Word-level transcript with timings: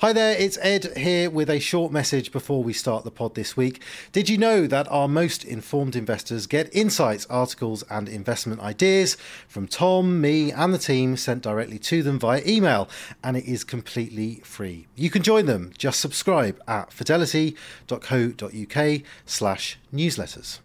Hi 0.00 0.12
there, 0.14 0.34
it's 0.38 0.56
Ed 0.62 0.96
here 0.96 1.28
with 1.28 1.50
a 1.50 1.60
short 1.60 1.92
message 1.92 2.32
before 2.32 2.64
we 2.64 2.72
start 2.72 3.04
the 3.04 3.10
pod 3.10 3.34
this 3.34 3.54
week. 3.54 3.82
Did 4.12 4.30
you 4.30 4.38
know 4.38 4.66
that 4.66 4.90
our 4.90 5.06
most 5.06 5.44
informed 5.44 5.94
investors 5.94 6.46
get 6.46 6.74
insights, 6.74 7.26
articles, 7.26 7.82
and 7.90 8.08
investment 8.08 8.62
ideas 8.62 9.18
from 9.46 9.68
Tom, 9.68 10.18
me, 10.18 10.52
and 10.52 10.72
the 10.72 10.78
team 10.78 11.18
sent 11.18 11.42
directly 11.42 11.78
to 11.80 12.02
them 12.02 12.18
via 12.18 12.40
email, 12.46 12.88
and 13.22 13.36
it 13.36 13.44
is 13.44 13.62
completely 13.62 14.40
free. 14.42 14.86
You 14.96 15.10
can 15.10 15.22
join 15.22 15.44
them. 15.44 15.70
Just 15.76 16.00
subscribe 16.00 16.58
at 16.66 16.94
fidelity.co.uk 16.94 19.02
slash 19.26 19.78
newsletters. 19.92 20.60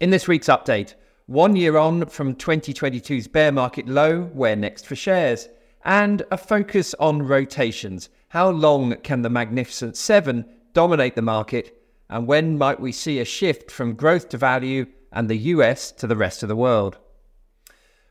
In 0.00 0.10
this 0.10 0.26
week's 0.26 0.48
update, 0.48 0.94
one 1.26 1.54
year 1.54 1.76
on 1.76 2.06
from 2.06 2.34
2022's 2.34 3.28
bear 3.28 3.52
market 3.52 3.86
low, 3.86 4.22
where 4.22 4.56
next 4.56 4.86
for 4.86 4.96
shares? 4.96 5.48
And 5.84 6.24
a 6.32 6.36
focus 6.36 6.96
on 6.98 7.22
rotations– 7.22 8.08
how 8.30 8.48
long 8.48 8.94
can 9.02 9.22
the 9.22 9.28
Magnificent 9.28 9.96
Seven 9.96 10.44
dominate 10.72 11.16
the 11.16 11.22
market? 11.22 11.76
And 12.08 12.28
when 12.28 12.56
might 12.56 12.78
we 12.78 12.92
see 12.92 13.18
a 13.18 13.24
shift 13.24 13.72
from 13.72 13.94
growth 13.94 14.28
to 14.28 14.38
value 14.38 14.86
and 15.12 15.28
the 15.28 15.36
US 15.36 15.90
to 15.92 16.06
the 16.06 16.14
rest 16.14 16.44
of 16.44 16.48
the 16.48 16.54
world? 16.54 16.98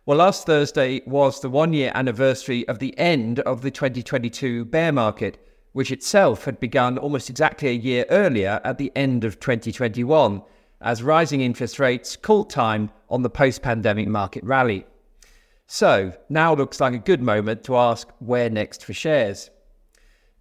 Well, 0.05 0.17
last 0.17 0.45
Thursday 0.45 1.01
was 1.07 1.39
the 1.39 1.49
one 1.49 1.71
year 1.71 1.93
anniversary 1.95 2.67
of 2.67 2.79
the 2.79 2.97
end 2.99 3.39
of 3.39 3.61
the 3.61 3.71
2022 3.71 4.65
bear 4.65 4.91
market, 4.91 5.37
which 5.71 5.89
itself 5.89 6.43
had 6.43 6.59
begun 6.59 6.97
almost 6.97 7.29
exactly 7.29 7.69
a 7.69 7.73
year 7.73 8.05
earlier 8.09 8.59
at 8.65 8.77
the 8.77 8.91
end 8.97 9.23
of 9.23 9.39
2021, 9.39 10.41
as 10.81 11.01
rising 11.01 11.39
interest 11.39 11.79
rates 11.79 12.17
called 12.17 12.49
time 12.49 12.91
on 13.09 13.21
the 13.21 13.29
post 13.29 13.61
pandemic 13.61 14.09
market 14.09 14.43
rally. 14.43 14.85
So, 15.65 16.11
now 16.27 16.53
looks 16.53 16.81
like 16.81 16.93
a 16.93 16.99
good 16.99 17.21
moment 17.21 17.63
to 17.63 17.77
ask 17.77 18.09
where 18.19 18.49
next 18.49 18.83
for 18.83 18.91
shares. 18.91 19.49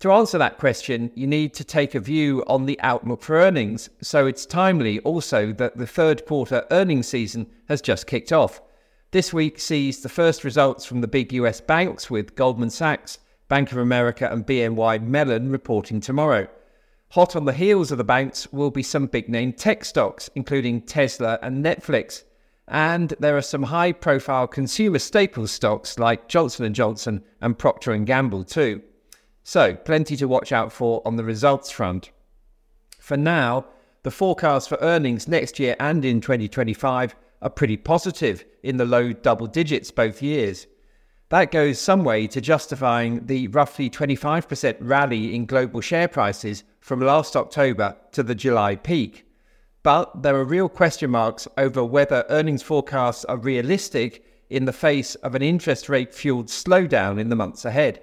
To 0.00 0.12
answer 0.12 0.38
that 0.38 0.58
question, 0.58 1.10
you 1.16 1.26
need 1.26 1.54
to 1.54 1.64
take 1.64 1.96
a 1.96 2.00
view 2.00 2.44
on 2.46 2.66
the 2.66 2.78
outlook 2.82 3.20
for 3.20 3.34
earnings. 3.34 3.90
So 4.00 4.28
it's 4.28 4.46
timely 4.46 5.00
also 5.00 5.52
that 5.54 5.76
the 5.76 5.88
third 5.88 6.24
quarter 6.24 6.64
earnings 6.70 7.08
season 7.08 7.48
has 7.68 7.82
just 7.82 8.06
kicked 8.06 8.30
off. 8.30 8.62
This 9.10 9.32
week 9.32 9.58
sees 9.58 10.00
the 10.00 10.08
first 10.08 10.44
results 10.44 10.84
from 10.84 11.00
the 11.00 11.08
big 11.08 11.32
US 11.32 11.60
banks 11.60 12.08
with 12.08 12.36
Goldman 12.36 12.70
Sachs, 12.70 13.18
Bank 13.48 13.72
of 13.72 13.78
America, 13.78 14.30
and 14.30 14.46
BNY 14.46 15.02
Mellon 15.02 15.50
reporting 15.50 16.00
tomorrow. 16.00 16.46
Hot 17.10 17.34
on 17.34 17.44
the 17.44 17.52
heels 17.52 17.90
of 17.90 17.98
the 17.98 18.04
banks 18.04 18.52
will 18.52 18.70
be 18.70 18.84
some 18.84 19.06
big 19.06 19.28
name 19.28 19.52
tech 19.52 19.84
stocks, 19.84 20.30
including 20.36 20.82
Tesla 20.82 21.40
and 21.42 21.64
Netflix. 21.64 22.22
And 22.68 23.14
there 23.18 23.36
are 23.36 23.42
some 23.42 23.64
high 23.64 23.90
profile 23.90 24.46
consumer 24.46 25.00
staples 25.00 25.50
stocks 25.50 25.98
like 25.98 26.28
Johnson 26.28 26.72
& 26.72 26.74
Johnson 26.74 27.24
and 27.40 27.58
Procter 27.58 27.96
& 27.98 28.04
Gamble 28.04 28.44
too. 28.44 28.82
So, 29.48 29.76
plenty 29.76 30.14
to 30.16 30.28
watch 30.28 30.52
out 30.52 30.74
for 30.74 31.00
on 31.06 31.16
the 31.16 31.24
results 31.24 31.70
front. 31.70 32.10
For 32.98 33.16
now, 33.16 33.64
the 34.02 34.10
forecasts 34.10 34.68
for 34.68 34.76
earnings 34.82 35.26
next 35.26 35.58
year 35.58 35.74
and 35.80 36.04
in 36.04 36.20
2025 36.20 37.16
are 37.40 37.48
pretty 37.48 37.78
positive 37.78 38.44
in 38.62 38.76
the 38.76 38.84
low 38.84 39.14
double 39.14 39.46
digits 39.46 39.90
both 39.90 40.20
years. 40.20 40.66
That 41.30 41.50
goes 41.50 41.80
some 41.80 42.04
way 42.04 42.26
to 42.26 42.42
justifying 42.42 43.24
the 43.24 43.48
roughly 43.48 43.88
25% 43.88 44.76
rally 44.80 45.34
in 45.34 45.46
global 45.46 45.80
share 45.80 46.08
prices 46.08 46.62
from 46.78 47.00
last 47.00 47.34
October 47.34 47.96
to 48.12 48.22
the 48.22 48.34
July 48.34 48.76
peak. 48.76 49.24
But 49.82 50.24
there 50.24 50.36
are 50.36 50.44
real 50.44 50.68
question 50.68 51.10
marks 51.10 51.48
over 51.56 51.82
whether 51.82 52.26
earnings 52.28 52.62
forecasts 52.62 53.24
are 53.24 53.38
realistic 53.38 54.22
in 54.50 54.66
the 54.66 54.74
face 54.74 55.14
of 55.14 55.34
an 55.34 55.40
interest 55.40 55.88
rate 55.88 56.12
fueled 56.12 56.48
slowdown 56.48 57.18
in 57.18 57.30
the 57.30 57.36
months 57.36 57.64
ahead. 57.64 58.02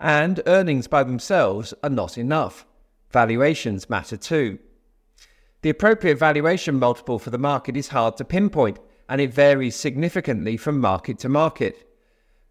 And 0.00 0.42
earnings 0.46 0.86
by 0.86 1.04
themselves 1.04 1.72
are 1.82 1.90
not 1.90 2.18
enough. 2.18 2.66
Valuations 3.10 3.88
matter 3.88 4.16
too. 4.16 4.58
The 5.62 5.70
appropriate 5.70 6.18
valuation 6.18 6.78
multiple 6.78 7.18
for 7.18 7.30
the 7.30 7.38
market 7.38 7.76
is 7.76 7.88
hard 7.88 8.16
to 8.18 8.24
pinpoint, 8.24 8.78
and 9.08 9.20
it 9.20 9.32
varies 9.32 9.76
significantly 9.76 10.56
from 10.56 10.80
market 10.80 11.18
to 11.20 11.28
market. 11.28 11.88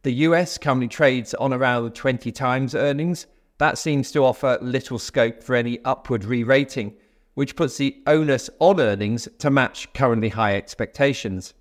The 0.04 0.14
US 0.28 0.58
currently 0.58 0.88
trades 0.88 1.34
on 1.36 1.54
around 1.54 1.94
20 1.96 2.32
times 2.32 2.74
earnings. 2.76 3.28
That 3.58 3.78
seems 3.78 4.12
to 4.12 4.26
offer 4.26 4.58
little 4.62 5.00
scope 5.00 5.44
for 5.44 5.56
any 5.56 5.84
upward 5.86 6.26
re 6.26 6.44
rating, 6.44 6.96
which 7.36 7.56
puts 7.56 7.78
the 7.78 8.02
onus 8.08 8.50
on 8.60 8.80
earnings 8.80 9.28
to 9.40 9.50
match 9.50 9.94
currently 9.94 10.30
high 10.30 10.56
expectations. 10.56 11.54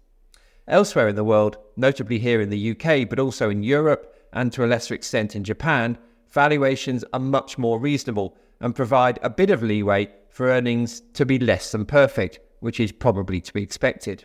Elsewhere 0.66 1.08
in 1.08 1.16
the 1.16 1.24
world, 1.24 1.58
notably 1.76 2.18
here 2.18 2.40
in 2.40 2.50
the 2.50 2.70
UK, 2.70 3.08
but 3.08 3.18
also 3.18 3.50
in 3.50 3.62
Europe, 3.62 4.11
and 4.32 4.52
to 4.52 4.64
a 4.64 4.66
lesser 4.66 4.94
extent 4.94 5.36
in 5.36 5.44
Japan, 5.44 5.98
valuations 6.30 7.04
are 7.12 7.20
much 7.20 7.58
more 7.58 7.78
reasonable 7.78 8.36
and 8.60 8.74
provide 8.74 9.18
a 9.22 9.30
bit 9.30 9.50
of 9.50 9.62
leeway 9.62 10.08
for 10.28 10.48
earnings 10.48 11.02
to 11.14 11.26
be 11.26 11.38
less 11.38 11.72
than 11.72 11.84
perfect, 11.84 12.40
which 12.60 12.80
is 12.80 12.92
probably 12.92 13.40
to 13.40 13.52
be 13.52 13.62
expected. 13.62 14.24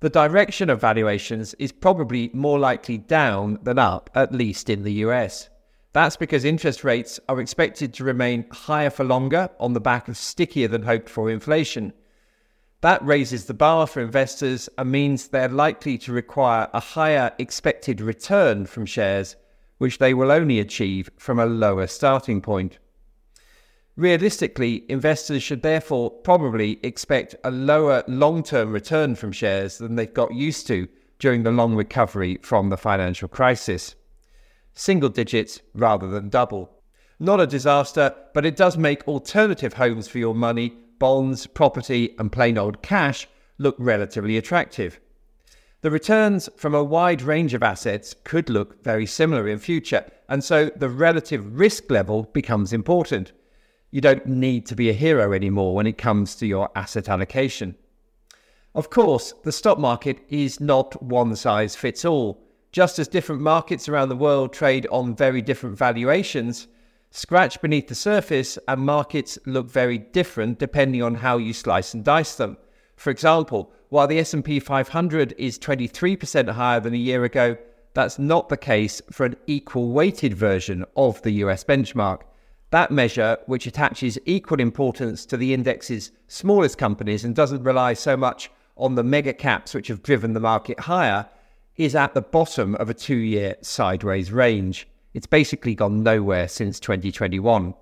The 0.00 0.08
direction 0.08 0.70
of 0.70 0.80
valuations 0.80 1.54
is 1.54 1.72
probably 1.72 2.30
more 2.32 2.58
likely 2.58 2.98
down 2.98 3.58
than 3.62 3.78
up, 3.78 4.08
at 4.14 4.32
least 4.32 4.70
in 4.70 4.84
the 4.84 4.92
US. 5.04 5.50
That's 5.92 6.16
because 6.16 6.44
interest 6.44 6.84
rates 6.84 7.18
are 7.28 7.40
expected 7.40 7.92
to 7.94 8.04
remain 8.04 8.46
higher 8.52 8.90
for 8.90 9.04
longer 9.04 9.50
on 9.58 9.72
the 9.72 9.80
back 9.80 10.06
of 10.06 10.16
stickier 10.16 10.68
than 10.68 10.82
hoped 10.82 11.08
for 11.08 11.28
inflation. 11.28 11.92
That 12.80 13.04
raises 13.04 13.46
the 13.46 13.54
bar 13.54 13.88
for 13.88 14.00
investors 14.00 14.68
and 14.78 14.92
means 14.92 15.28
they're 15.28 15.48
likely 15.48 15.98
to 15.98 16.12
require 16.12 16.68
a 16.72 16.78
higher 16.78 17.32
expected 17.38 18.00
return 18.00 18.66
from 18.66 18.86
shares, 18.86 19.34
which 19.78 19.98
they 19.98 20.14
will 20.14 20.30
only 20.30 20.60
achieve 20.60 21.10
from 21.18 21.40
a 21.40 21.46
lower 21.46 21.88
starting 21.88 22.40
point. 22.40 22.78
Realistically, 23.96 24.84
investors 24.88 25.42
should 25.42 25.62
therefore 25.62 26.08
probably 26.08 26.78
expect 26.84 27.34
a 27.42 27.50
lower 27.50 28.04
long 28.06 28.44
term 28.44 28.70
return 28.70 29.16
from 29.16 29.32
shares 29.32 29.78
than 29.78 29.96
they've 29.96 30.14
got 30.14 30.32
used 30.32 30.68
to 30.68 30.86
during 31.18 31.42
the 31.42 31.50
long 31.50 31.74
recovery 31.74 32.38
from 32.42 32.68
the 32.68 32.76
financial 32.76 33.26
crisis. 33.26 33.96
Single 34.72 35.08
digits 35.08 35.60
rather 35.74 36.06
than 36.06 36.28
double. 36.28 36.70
Not 37.18 37.40
a 37.40 37.46
disaster, 37.48 38.14
but 38.34 38.46
it 38.46 38.54
does 38.54 38.76
make 38.76 39.08
alternative 39.08 39.72
homes 39.72 40.06
for 40.06 40.18
your 40.18 40.36
money 40.36 40.74
bonds, 40.98 41.46
property, 41.46 42.14
and 42.18 42.32
plain 42.32 42.58
old 42.58 42.82
cash 42.82 43.28
look 43.58 43.76
relatively 43.78 44.36
attractive. 44.36 45.00
The 45.80 45.90
returns 45.90 46.48
from 46.56 46.74
a 46.74 46.82
wide 46.82 47.22
range 47.22 47.54
of 47.54 47.62
assets 47.62 48.14
could 48.24 48.50
look 48.50 48.82
very 48.82 49.06
similar 49.06 49.46
in 49.46 49.58
future, 49.58 50.04
and 50.28 50.42
so 50.42 50.70
the 50.74 50.88
relative 50.88 51.58
risk 51.58 51.90
level 51.90 52.24
becomes 52.32 52.72
important. 52.72 53.32
You 53.90 54.00
don't 54.00 54.26
need 54.26 54.66
to 54.66 54.74
be 54.74 54.90
a 54.90 54.94
hero 54.94 55.32
anymore 55.32 55.74
when 55.74 55.86
it 55.86 55.96
comes 55.96 56.34
to 56.36 56.46
your 56.46 56.70
asset 56.74 57.08
allocation. 57.08 57.76
Of 58.74 58.90
course, 58.90 59.32
the 59.44 59.52
stock 59.52 59.78
market 59.78 60.18
is 60.28 60.60
not 60.60 61.02
one 61.02 61.34
size 61.36 61.74
fits 61.74 62.04
all. 62.04 62.44
Just 62.70 62.98
as 62.98 63.08
different 63.08 63.40
markets 63.40 63.88
around 63.88 64.08
the 64.08 64.16
world 64.16 64.52
trade 64.52 64.86
on 64.90 65.16
very 65.16 65.40
different 65.40 65.78
valuations, 65.78 66.68
Scratch 67.18 67.60
beneath 67.60 67.88
the 67.88 67.96
surface, 67.96 68.60
and 68.68 68.80
markets 68.82 69.40
look 69.44 69.68
very 69.68 69.98
different 69.98 70.60
depending 70.60 71.02
on 71.02 71.16
how 71.16 71.36
you 71.36 71.52
slice 71.52 71.92
and 71.92 72.04
dice 72.04 72.36
them. 72.36 72.56
For 72.94 73.10
example, 73.10 73.72
while 73.88 74.06
the 74.06 74.20
S&P 74.20 74.60
500 74.60 75.34
is 75.36 75.58
23% 75.58 76.50
higher 76.50 76.78
than 76.78 76.94
a 76.94 76.96
year 76.96 77.24
ago, 77.24 77.56
that's 77.92 78.20
not 78.20 78.48
the 78.48 78.56
case 78.56 79.02
for 79.10 79.26
an 79.26 79.34
equal 79.48 79.90
weighted 79.90 80.32
version 80.32 80.84
of 80.96 81.20
the 81.22 81.32
US 81.42 81.64
benchmark. 81.64 82.20
That 82.70 82.92
measure, 82.92 83.36
which 83.46 83.66
attaches 83.66 84.16
equal 84.24 84.60
importance 84.60 85.26
to 85.26 85.36
the 85.36 85.52
index's 85.52 86.12
smallest 86.28 86.78
companies 86.78 87.24
and 87.24 87.34
doesn't 87.34 87.64
rely 87.64 87.94
so 87.94 88.16
much 88.16 88.48
on 88.76 88.94
the 88.94 89.02
mega 89.02 89.32
caps 89.32 89.74
which 89.74 89.88
have 89.88 90.04
driven 90.04 90.34
the 90.34 90.40
market 90.40 90.78
higher, 90.78 91.26
is 91.76 91.96
at 91.96 92.14
the 92.14 92.22
bottom 92.22 92.76
of 92.76 92.88
a 92.88 92.94
two 92.94 93.16
year 93.16 93.56
sideways 93.60 94.30
range. 94.30 94.86
It's 95.18 95.26
basically 95.26 95.74
gone 95.74 96.04
nowhere 96.04 96.46
since 96.46 96.78
2021. 96.78 97.74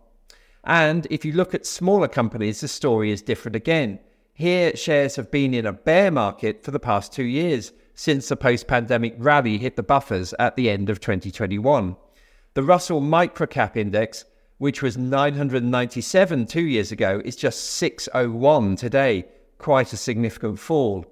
And 0.65 1.07
if 1.11 1.23
you 1.23 1.35
look 1.35 1.53
at 1.53 1.67
smaller 1.67 2.09
companies, 2.09 2.63
the 2.63 2.67
story 2.67 3.11
is 3.11 3.21
different 3.21 3.55
again. 3.55 3.99
Here, 4.33 4.75
shares 4.75 5.17
have 5.17 5.31
been 5.31 5.53
in 5.53 5.67
a 5.67 5.73
bear 5.75 6.11
market 6.11 6.65
for 6.65 6.71
the 6.71 6.81
past 6.81 7.13
two 7.13 7.27
years, 7.27 7.75
since 7.95 8.27
the 8.27 8.39
post 8.39 8.67
pandemic 8.67 9.17
rally 9.19 9.59
hit 9.59 9.77
the 9.77 9.83
buffers 9.83 10.33
at 10.39 10.57
the 10.57 10.71
end 10.71 10.89
of 10.89 10.99
2021. 10.99 11.97
The 12.55 12.63
Russell 12.63 13.03
Microcap 13.03 13.77
Index, 13.77 14.25
which 14.57 14.81
was 14.81 14.97
997 14.97 16.47
two 16.47 16.63
years 16.63 16.91
ago, 16.91 17.21
is 17.23 17.37
just 17.37 17.65
601 17.65 18.77
today, 18.77 19.27
quite 19.59 19.93
a 19.93 19.99
significant 19.99 20.59
fall. 20.59 21.05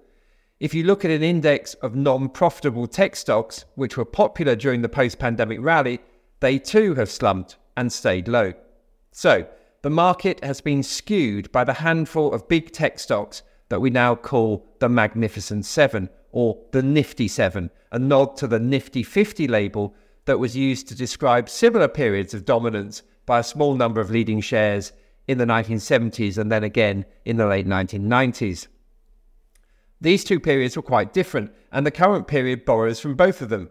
If 0.58 0.72
you 0.72 0.84
look 0.84 1.04
at 1.04 1.10
an 1.10 1.22
index 1.22 1.74
of 1.74 1.94
non 1.94 2.30
profitable 2.30 2.86
tech 2.86 3.14
stocks, 3.14 3.66
which 3.74 3.98
were 3.98 4.06
popular 4.06 4.56
during 4.56 4.80
the 4.80 4.88
post 4.88 5.18
pandemic 5.18 5.58
rally, 5.60 6.00
they 6.44 6.58
too 6.58 6.94
have 6.94 7.10
slumped 7.10 7.56
and 7.74 7.90
stayed 7.90 8.28
low. 8.28 8.52
So, 9.12 9.46
the 9.80 9.88
market 9.88 10.44
has 10.44 10.60
been 10.60 10.82
skewed 10.82 11.50
by 11.52 11.64
the 11.64 11.72
handful 11.72 12.34
of 12.34 12.48
big 12.48 12.70
tech 12.70 12.98
stocks 12.98 13.42
that 13.70 13.80
we 13.80 13.88
now 13.88 14.14
call 14.14 14.66
the 14.78 14.90
Magnificent 14.90 15.64
Seven 15.64 16.10
or 16.32 16.58
the 16.72 16.82
Nifty 16.82 17.28
Seven, 17.28 17.70
a 17.90 17.98
nod 17.98 18.36
to 18.36 18.46
the 18.46 18.60
Nifty 18.60 19.02
50 19.02 19.48
label 19.48 19.94
that 20.26 20.38
was 20.38 20.54
used 20.54 20.86
to 20.88 20.94
describe 20.94 21.48
similar 21.48 21.88
periods 21.88 22.34
of 22.34 22.44
dominance 22.44 23.02
by 23.24 23.38
a 23.38 23.42
small 23.42 23.74
number 23.74 24.02
of 24.02 24.10
leading 24.10 24.42
shares 24.42 24.92
in 25.26 25.38
the 25.38 25.46
1970s 25.46 26.36
and 26.36 26.52
then 26.52 26.62
again 26.62 27.06
in 27.24 27.38
the 27.38 27.46
late 27.46 27.66
1990s. 27.66 28.66
These 29.98 30.24
two 30.24 30.40
periods 30.40 30.76
were 30.76 30.82
quite 30.82 31.14
different, 31.14 31.52
and 31.72 31.86
the 31.86 31.90
current 31.90 32.28
period 32.28 32.66
borrows 32.66 33.00
from 33.00 33.14
both 33.14 33.40
of 33.40 33.48
them. 33.48 33.70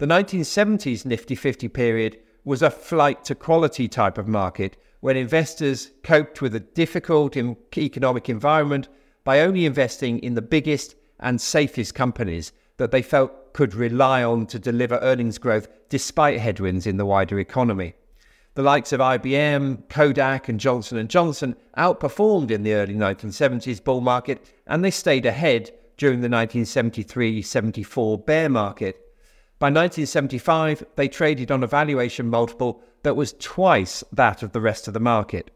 The 0.00 0.06
1970s 0.06 1.04
Nifty 1.04 1.34
50 1.34 1.68
period 1.68 2.16
was 2.42 2.62
a 2.62 2.70
flight 2.70 3.22
to 3.26 3.34
quality 3.34 3.86
type 3.86 4.16
of 4.16 4.26
market 4.26 4.78
when 5.00 5.14
investors 5.14 5.90
coped 6.02 6.40
with 6.40 6.54
a 6.54 6.60
difficult 6.60 7.36
economic 7.36 8.30
environment 8.30 8.88
by 9.24 9.42
only 9.42 9.66
investing 9.66 10.18
in 10.20 10.32
the 10.32 10.40
biggest 10.40 10.94
and 11.18 11.38
safest 11.38 11.94
companies 11.94 12.50
that 12.78 12.92
they 12.92 13.02
felt 13.02 13.52
could 13.52 13.74
rely 13.74 14.24
on 14.24 14.46
to 14.46 14.58
deliver 14.58 14.98
earnings 15.02 15.36
growth 15.36 15.68
despite 15.90 16.40
headwinds 16.40 16.86
in 16.86 16.96
the 16.96 17.04
wider 17.04 17.38
economy. 17.38 17.92
The 18.54 18.62
likes 18.62 18.94
of 18.94 19.00
IBM, 19.00 19.86
Kodak 19.90 20.48
and 20.48 20.58
Johnson 20.58 21.06
& 21.08 21.08
Johnson 21.08 21.56
outperformed 21.76 22.50
in 22.50 22.62
the 22.62 22.72
early 22.72 22.94
1970s 22.94 23.84
bull 23.84 24.00
market 24.00 24.50
and 24.66 24.82
they 24.82 24.90
stayed 24.90 25.26
ahead 25.26 25.72
during 25.98 26.22
the 26.22 26.28
1973-74 26.28 28.24
bear 28.24 28.48
market. 28.48 29.06
By 29.60 29.66
1975, 29.66 30.86
they 30.96 31.06
traded 31.06 31.50
on 31.50 31.62
a 31.62 31.66
valuation 31.66 32.30
multiple 32.30 32.82
that 33.02 33.14
was 33.14 33.34
twice 33.38 34.02
that 34.10 34.42
of 34.42 34.52
the 34.52 34.60
rest 34.60 34.88
of 34.88 34.94
the 34.94 35.00
market. 35.00 35.50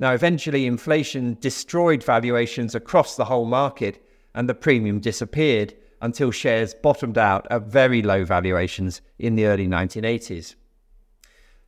Now, 0.00 0.12
eventually, 0.12 0.66
inflation 0.66 1.36
destroyed 1.40 2.02
valuations 2.02 2.74
across 2.74 3.14
the 3.14 3.26
whole 3.26 3.44
market 3.44 4.04
and 4.34 4.48
the 4.48 4.54
premium 4.54 4.98
disappeared 4.98 5.74
until 6.02 6.32
shares 6.32 6.74
bottomed 6.74 7.16
out 7.16 7.46
at 7.48 7.62
very 7.62 8.02
low 8.02 8.24
valuations 8.24 9.02
in 9.20 9.36
the 9.36 9.46
early 9.46 9.68
1980s. 9.68 10.56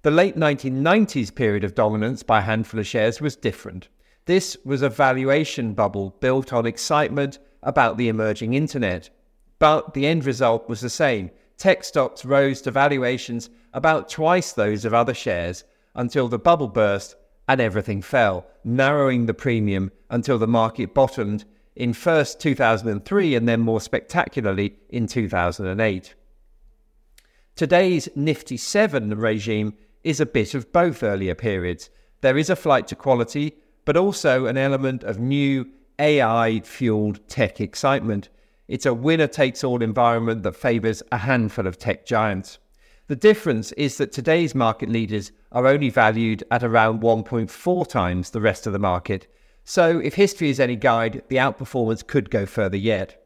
The 0.02 0.10
late 0.10 0.36
1990s 0.36 1.32
period 1.32 1.62
of 1.62 1.76
dominance 1.76 2.24
by 2.24 2.40
a 2.40 2.42
handful 2.42 2.80
of 2.80 2.86
shares 2.88 3.20
was 3.20 3.36
different. 3.36 3.86
This 4.26 4.56
was 4.64 4.82
a 4.82 4.88
valuation 4.88 5.74
bubble 5.74 6.16
built 6.18 6.52
on 6.52 6.66
excitement 6.66 7.38
about 7.62 7.96
the 7.96 8.08
emerging 8.08 8.54
internet. 8.54 9.08
But 9.60 9.94
the 9.94 10.06
end 10.06 10.24
result 10.24 10.68
was 10.68 10.80
the 10.80 10.90
same. 10.90 11.30
Tech 11.60 11.84
stocks 11.84 12.24
rose 12.24 12.62
to 12.62 12.70
valuations 12.70 13.50
about 13.74 14.08
twice 14.08 14.50
those 14.50 14.86
of 14.86 14.94
other 14.94 15.12
shares 15.12 15.62
until 15.94 16.26
the 16.26 16.38
bubble 16.38 16.68
burst 16.68 17.16
and 17.46 17.60
everything 17.60 18.00
fell, 18.00 18.46
narrowing 18.64 19.26
the 19.26 19.34
premium 19.34 19.92
until 20.08 20.38
the 20.38 20.48
market 20.48 20.94
bottomed 20.94 21.44
in 21.76 21.92
first 21.92 22.40
2003 22.40 23.34
and 23.34 23.46
then 23.46 23.60
more 23.60 23.78
spectacularly 23.78 24.74
in 24.88 25.06
2008. 25.06 26.14
Today's 27.56 28.08
Nifty 28.16 28.56
7 28.56 29.14
regime 29.18 29.74
is 30.02 30.18
a 30.18 30.24
bit 30.24 30.54
of 30.54 30.72
both 30.72 31.02
earlier 31.02 31.34
periods. 31.34 31.90
There 32.22 32.38
is 32.38 32.48
a 32.48 32.56
flight 32.56 32.86
to 32.86 32.96
quality, 32.96 33.54
but 33.84 33.98
also 33.98 34.46
an 34.46 34.56
element 34.56 35.04
of 35.04 35.18
new 35.18 35.68
AI 35.98 36.60
fueled 36.60 37.28
tech 37.28 37.60
excitement. 37.60 38.30
It's 38.70 38.86
a 38.86 38.94
winner 38.94 39.26
takes 39.26 39.64
all 39.64 39.82
environment 39.82 40.44
that 40.44 40.54
favours 40.54 41.02
a 41.10 41.18
handful 41.18 41.66
of 41.66 41.76
tech 41.76 42.06
giants. 42.06 42.60
The 43.08 43.16
difference 43.16 43.72
is 43.72 43.96
that 43.96 44.12
today's 44.12 44.54
market 44.54 44.88
leaders 44.88 45.32
are 45.50 45.66
only 45.66 45.90
valued 45.90 46.44
at 46.52 46.62
around 46.62 47.02
1.4 47.02 47.88
times 47.88 48.30
the 48.30 48.40
rest 48.40 48.68
of 48.68 48.72
the 48.72 48.78
market. 48.78 49.26
So, 49.64 49.98
if 49.98 50.14
history 50.14 50.50
is 50.50 50.60
any 50.60 50.76
guide, 50.76 51.24
the 51.26 51.34
outperformance 51.34 52.06
could 52.06 52.30
go 52.30 52.46
further 52.46 52.76
yet. 52.76 53.20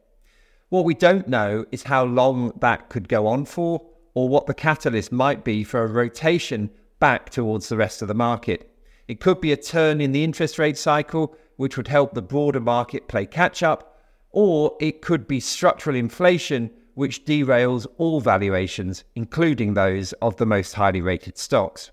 What 0.69 0.83
we 0.83 0.95
don't 0.95 1.27
know 1.27 1.65
is 1.71 1.83
how 1.83 2.05
long 2.05 2.51
that 2.59 2.89
could 2.89 3.07
go 3.07 3.27
on 3.27 3.45
for, 3.45 3.85
or 4.15 4.27
what 4.27 4.47
the 4.47 4.55
catalyst 4.55 5.11
might 5.11 5.43
be 5.43 5.63
for 5.63 5.83
a 5.83 5.87
rotation 5.87 6.71
back 6.99 7.29
towards 7.29 7.69
the 7.69 7.77
rest 7.77 8.01
of 8.01 8.07
the 8.07 8.15
market. 8.15 8.75
It 9.07 9.19
could 9.19 9.41
be 9.41 9.51
a 9.51 9.57
turn 9.57 10.01
in 10.01 10.11
the 10.11 10.23
interest 10.23 10.57
rate 10.57 10.79
cycle, 10.79 11.37
which 11.55 11.77
would 11.77 11.89
help 11.89 12.15
the 12.15 12.23
broader 12.23 12.59
market 12.59 13.07
play 13.07 13.27
catch 13.27 13.61
up, 13.61 13.94
or 14.35 14.75
it 14.81 15.01
could 15.01 15.27
be 15.27 15.39
structural 15.39 15.95
inflation, 15.95 16.69
which 16.93 17.23
derails 17.23 17.87
all 17.97 18.19
valuations, 18.19 19.05
including 19.15 19.73
those 19.73 20.11
of 20.21 20.35
the 20.35 20.45
most 20.45 20.73
highly 20.73 20.99
rated 20.99 21.37
stocks. 21.37 21.89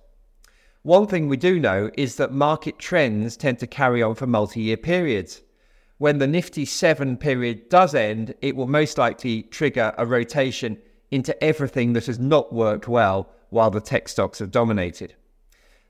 One 0.82 1.06
thing 1.06 1.28
we 1.28 1.36
do 1.36 1.60
know 1.60 1.88
is 1.96 2.16
that 2.16 2.32
market 2.32 2.80
trends 2.80 3.36
tend 3.36 3.60
to 3.60 3.68
carry 3.68 4.02
on 4.02 4.16
for 4.16 4.26
multi 4.26 4.60
year 4.60 4.76
periods. 4.76 5.42
When 5.98 6.18
the 6.18 6.26
Nifty 6.26 6.64
7 6.64 7.16
period 7.16 7.68
does 7.68 7.94
end, 7.94 8.34
it 8.42 8.56
will 8.56 8.66
most 8.66 8.98
likely 8.98 9.44
trigger 9.44 9.94
a 9.96 10.04
rotation 10.04 10.78
into 11.12 11.40
everything 11.44 11.92
that 11.92 12.06
has 12.06 12.18
not 12.18 12.52
worked 12.52 12.88
well 12.88 13.30
while 13.50 13.70
the 13.70 13.80
tech 13.80 14.08
stocks 14.08 14.40
have 14.40 14.50
dominated. 14.50 15.14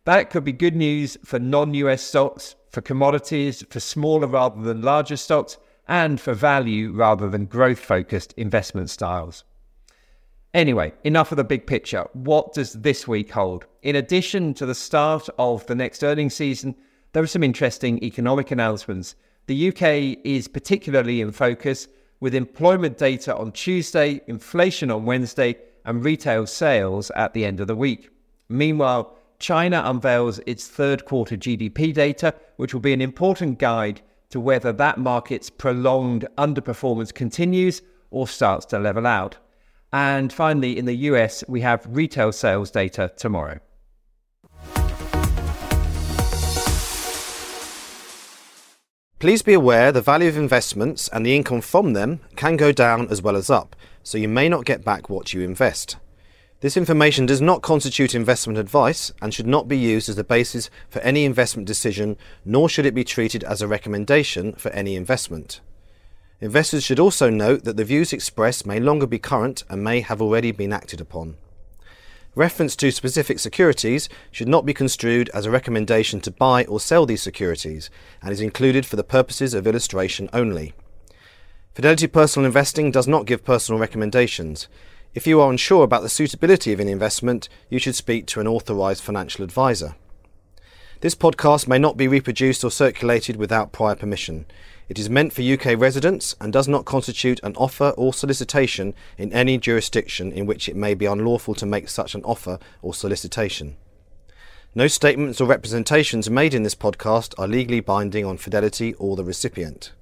That 0.05 0.29
could 0.29 0.45
be 0.45 0.53
good 0.53 0.77
news 0.77 1.17
for 1.25 1.39
non 1.39 1.73
US 1.73 2.03
stocks, 2.03 2.57
for 2.69 2.83
commodities, 2.83 3.65
for 3.71 3.81
smaller 3.81 4.27
rather 4.27 4.61
than 4.61 4.83
larger 4.83 5.17
stocks, 5.17 5.57
and 5.89 6.21
for 6.21 6.35
value 6.35 6.93
rather 6.93 7.29
than 7.29 7.47
growth 7.47 7.79
focused 7.79 8.33
investment 8.37 8.91
styles. 8.91 9.45
Anyway, 10.55 10.93
enough 11.03 11.33
of 11.33 11.37
the 11.37 11.45
big 11.45 11.67
picture. 11.67 12.07
What 12.13 12.53
does 12.53 12.75
this 12.75 13.09
week 13.09 13.31
hold? 13.31 13.67
In 13.83 13.97
addition 13.97 14.53
to 14.55 14.67
the 14.67 14.75
start 14.75 15.29
of 15.39 15.67
the 15.67 15.75
next 15.75 16.05
earnings 16.05 16.35
season, 16.35 16.77
there 17.13 17.23
are 17.23 17.27
some 17.27 17.43
interesting 17.43 18.03
economic 18.05 18.51
announcements. 18.51 19.17
The 19.47 19.69
UK 19.69 20.19
is 20.25 20.49
particularly 20.49 21.21
in 21.21 21.33
focus 21.33 21.89
with 22.21 22.35
employment 22.35 22.99
data 22.99 23.35
on 23.35 23.53
Tuesday, 23.53 24.21
inflation 24.27 24.91
on 24.91 25.05
Wednesday, 25.07 25.57
and 25.85 26.05
retail 26.05 26.47
sales 26.47 27.11
at 27.17 27.33
the 27.33 27.45
end 27.45 27.59
of 27.59 27.67
the 27.67 27.75
week. 27.75 28.11
Meanwhile, 28.49 29.17
China 29.39 29.83
unveils 29.85 30.39
its 30.47 30.69
third 30.69 31.05
quarter 31.05 31.37
GDP 31.37 31.93
data, 31.93 32.35
which 32.57 32.73
will 32.73 32.81
be 32.81 32.93
an 32.93 33.01
important 33.01 33.59
guide 33.59 34.01
to 34.33 34.41
whether 34.41 34.73
that 34.73 34.99
market's 34.99 35.51
prolonged 35.51 36.27
underperformance 36.39 37.13
continues 37.15 37.83
or 38.11 38.27
starts 38.27 38.65
to 38.67 38.79
level 38.79 39.07
out. 39.07 39.37
And 39.93 40.33
finally, 40.33 40.79
in 40.79 40.87
the 40.87 40.97
US, 41.11 41.45
we 41.49 41.61
have 41.61 41.87
retail 41.89 42.33
sales 42.33 42.71
data 42.71 43.13
tomorrow. 43.15 43.61
Please 49.19 49.43
be 49.43 49.53
aware 49.53 49.93
the 49.93 50.01
value 50.01 50.29
of 50.29 50.37
investments 50.37 51.09
and 51.09 51.25
the 51.25 51.37
income 51.37 51.61
from 51.61 51.93
them 51.93 52.21
can 52.35 52.57
go 52.57 52.73
down 52.73 53.09
as 53.09 53.23
well 53.23 53.37
as 53.37 53.51
up, 53.51 53.77
so 54.03 54.17
you 54.17 54.29
may 54.29 54.49
not 54.49 54.65
get 54.65 54.83
back 54.83 55.11
what 55.11 55.33
you 55.33 55.43
invest. 55.43 55.97
This 56.63 56.77
information 56.77 57.27
does 57.27 57.41
not 57.41 57.61
constitute 57.61 58.15
investment 58.15 58.57
advice 58.57 59.11
and 59.21 59.35
should 59.35 59.49
not 59.49 59.67
be 59.67 59.77
used 59.77 60.09
as 60.09 60.15
the 60.15 60.23
basis 60.23 60.71
for 60.89 61.01
any 61.01 61.25
investment 61.25 61.67
decision, 61.67 62.17
nor 62.45 62.69
should 62.69 62.87
it 62.87 62.95
be 62.95 63.03
treated 63.03 63.43
as 63.43 63.61
a 63.61 63.67
recommendation 63.67 64.53
for 64.53 64.71
any 64.71 64.95
investment. 64.95 65.61
Investors 66.41 66.85
should 66.85 67.01
also 67.01 67.31
note 67.31 67.65
that 67.65 67.77
the 67.77 67.85
views 67.85 68.13
expressed 68.13 68.65
may 68.65 68.79
longer 68.79 69.09
be 69.09 69.19
current 69.19 69.65
and 69.69 69.83
may 69.83 70.03
have 70.03 70.23
already 70.23 70.53
been 70.53 70.73
acted 70.73 71.01
upon. 71.01 71.37
Reference 72.37 72.77
to 72.77 72.93
specific 72.93 73.41
securities 73.41 74.09
should 74.31 74.49
not 74.49 74.65
be 74.65 74.73
construed 74.73 75.31
as 75.31 75.47
a 75.47 75.51
recommendation 75.51 76.21
to 76.21 76.31
buy 76.31 76.65
or 76.67 76.79
sell 76.79 77.07
these 77.07 77.23
securities 77.23 77.91
and 78.23 78.31
is 78.31 78.41
included 78.41 78.87
for 78.87 78.95
the 78.95 79.03
purposes 79.03 79.53
of 79.53 79.67
illustration 79.67 80.31
only. 80.33 80.75
Fidelity 81.75 82.07
Personal 82.07 82.47
Investing 82.47 82.93
does 82.93 83.09
not 83.09 83.27
give 83.27 83.45
personal 83.45 83.81
recommendations. 83.81 84.69
If 85.15 85.27
you 85.27 85.43
are 85.43 85.51
unsure 85.51 85.85
about 85.85 86.01
the 86.01 86.09
suitability 86.09 86.73
of 86.73 86.81
an 86.81 86.89
investment, 86.89 87.51
you 87.69 87.79
should 87.79 87.95
speak 87.95 88.25
to 88.29 88.41
an 88.41 88.47
authorized 88.47 89.03
financial 89.03 89.45
advisor. 89.45 89.95
This 91.01 91.15
podcast 91.15 91.69
may 91.69 91.79
not 91.79 91.99
be 91.99 92.09
reproduced 92.09 92.65
or 92.65 92.71
circulated 92.71 93.37
without 93.37 93.73
prior 93.73 93.95
permission. 93.95 94.47
It 94.89 94.99
is 94.99 95.11
meant 95.11 95.35
for 95.35 95.43
UK 95.43 95.79
residents 95.79 96.35
and 96.41 96.51
does 96.51 96.67
not 96.67 96.87
constitute 96.87 97.41
an 97.43 97.55
offer 97.57 97.91
or 97.91 98.15
solicitation 98.15 98.95
in 99.19 99.31
any 99.35 99.59
jurisdiction 99.59 100.33
in 100.33 100.47
which 100.47 100.67
it 100.67 100.77
may 100.77 100.95
be 100.95 101.05
unlawful 101.05 101.55
to 101.57 101.67
make 101.67 101.91
such 101.91 102.15
an 102.15 102.25
offer 102.25 102.59
or 102.81 102.95
solicitation. 102.95 103.77
No 104.75 104.87
statements 104.87 105.43
or 105.43 105.45
representations 105.47 106.31
made 106.31 106.55
in 106.55 106.63
this 106.63 106.75
podcast 106.75 107.35
are 107.37 107.47
legally 107.47 107.81
binding 107.81 108.25
on 108.25 108.39
Fidelity 108.39 108.95
or 108.95 109.15
the 109.15 109.25
recipient. 109.25 109.93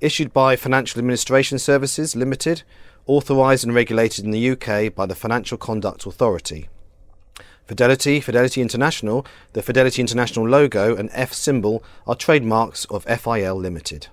Issued 0.00 0.32
by 0.32 0.56
Financial 0.56 0.98
Administration 0.98 1.58
Services 1.58 2.16
Limited, 2.16 2.62
authorised 3.04 3.64
and 3.64 3.74
regulated 3.74 4.24
in 4.24 4.30
the 4.30 4.50
UK 4.52 4.94
by 4.94 5.04
the 5.04 5.14
Financial 5.14 5.58
Conduct 5.58 6.06
Authority. 6.06 6.70
Fidelity, 7.66 8.18
Fidelity 8.18 8.62
International, 8.62 9.26
the 9.52 9.60
Fidelity 9.60 10.00
International 10.00 10.48
logo, 10.48 10.96
and 10.96 11.10
F 11.12 11.34
symbol 11.34 11.84
are 12.06 12.14
trademarks 12.14 12.86
of 12.86 13.04
FIL 13.04 13.56
Limited. 13.56 14.06